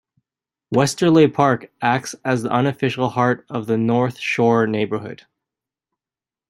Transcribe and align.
Westerleigh 0.71 1.27
Park 1.29 1.71
acts 1.79 2.15
as 2.25 2.41
the 2.41 2.49
unofficial 2.49 3.09
heart 3.09 3.45
of 3.51 3.67
the 3.67 3.77
North 3.77 4.17
Shore 4.17 4.65
neighborhood. 4.65 5.27